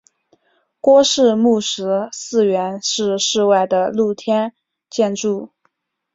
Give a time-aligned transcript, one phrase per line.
[0.79, 4.51] 郭氏墓石祠原是室外的露天
[4.89, 5.51] 建筑。